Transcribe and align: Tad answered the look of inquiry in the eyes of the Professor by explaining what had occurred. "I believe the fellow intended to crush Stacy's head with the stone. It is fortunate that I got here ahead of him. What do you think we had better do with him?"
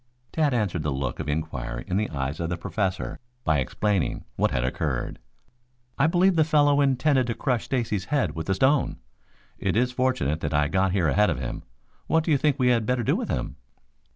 Tad 0.31 0.51
answered 0.51 0.81
the 0.81 0.89
look 0.89 1.19
of 1.19 1.29
inquiry 1.29 1.83
in 1.85 1.95
the 1.95 2.09
eyes 2.09 2.39
of 2.39 2.49
the 2.49 2.57
Professor 2.57 3.19
by 3.43 3.59
explaining 3.59 4.25
what 4.35 4.49
had 4.49 4.63
occurred. 4.63 5.19
"I 5.95 6.07
believe 6.07 6.35
the 6.35 6.43
fellow 6.43 6.81
intended 6.81 7.27
to 7.27 7.35
crush 7.35 7.65
Stacy's 7.65 8.05
head 8.05 8.33
with 8.33 8.47
the 8.47 8.55
stone. 8.55 8.97
It 9.59 9.77
is 9.77 9.91
fortunate 9.91 10.39
that 10.39 10.55
I 10.55 10.69
got 10.69 10.91
here 10.93 11.07
ahead 11.09 11.29
of 11.29 11.37
him. 11.37 11.61
What 12.07 12.23
do 12.23 12.31
you 12.31 12.39
think 12.39 12.57
we 12.57 12.69
had 12.69 12.87
better 12.87 13.03
do 13.03 13.15
with 13.15 13.29
him?" 13.29 13.57